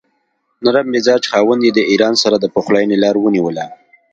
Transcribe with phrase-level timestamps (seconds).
[0.63, 3.65] نرم مزاج خاوند یې د ایران سره د پخلاینې لاره ونیوله.